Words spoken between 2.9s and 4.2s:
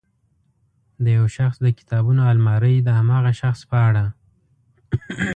هماغه شخص په اړه.